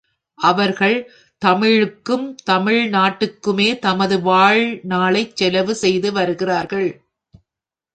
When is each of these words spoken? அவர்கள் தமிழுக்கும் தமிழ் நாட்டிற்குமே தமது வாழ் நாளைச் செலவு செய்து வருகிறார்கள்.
அவர்கள் 0.39 0.95
தமிழுக்கும் 1.41 2.35
தமிழ் 2.43 2.89
நாட்டிற்குமே 2.89 3.79
தமது 3.79 4.21
வாழ் 4.21 4.63
நாளைச் 4.89 5.35
செலவு 5.35 5.75
செய்து 5.75 6.11
வருகிறார்கள். 6.11 6.89